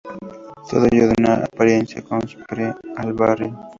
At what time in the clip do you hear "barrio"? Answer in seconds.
3.13-3.55